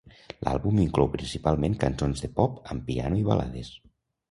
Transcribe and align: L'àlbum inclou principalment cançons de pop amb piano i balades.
L'àlbum 0.45 0.79
inclou 0.83 1.09
principalment 1.17 1.77
cançons 1.85 2.25
de 2.25 2.31
pop 2.41 2.59
amb 2.75 2.87
piano 2.91 3.23
i 3.23 3.25
balades. 3.31 3.73